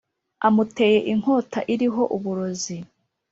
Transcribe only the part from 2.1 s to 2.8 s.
uburoz